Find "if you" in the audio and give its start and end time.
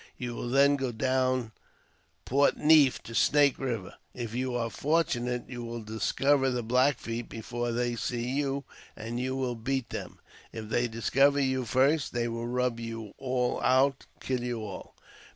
4.15-4.55